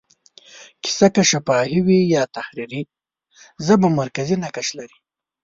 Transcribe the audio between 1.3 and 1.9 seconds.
شفاهي